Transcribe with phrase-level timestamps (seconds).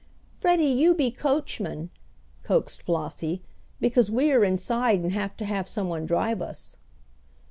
[0.33, 1.91] "Freddie, you be coachman,"
[2.41, 3.43] coaxed Flossie,
[3.79, 6.75] "because we are inside and have to have someone drive us."